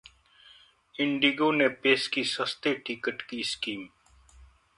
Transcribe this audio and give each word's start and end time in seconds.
Indigo 0.95 1.51
ने 1.51 1.67
पेश 1.83 2.07
की 2.07 2.23
सस्ते 2.23 2.73
टिकट 2.85 3.21
की 3.21 3.43
स्कीम 3.43 3.87